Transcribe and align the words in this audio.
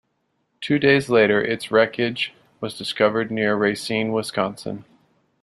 Two 0.61 0.79
days 0.79 1.11
later 1.11 1.39
its 1.43 1.69
wreckage 1.69 2.33
was 2.59 2.75
discovered 2.75 3.29
near 3.29 3.55
Racine, 3.55 4.11
Wisconsin. 4.11 4.83